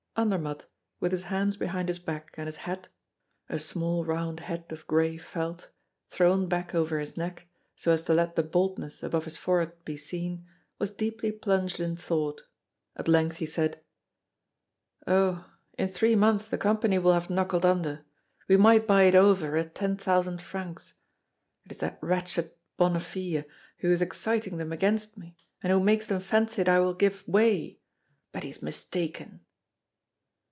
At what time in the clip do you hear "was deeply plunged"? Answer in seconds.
10.77-11.79